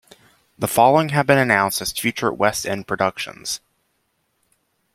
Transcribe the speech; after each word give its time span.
The 0.57 0.67
following 0.67 1.09
have 1.09 1.27
been 1.27 1.37
announced 1.37 1.79
as 1.79 1.91
future 1.91 2.33
West 2.33 2.65
End 2.65 2.87
productions. 2.87 3.59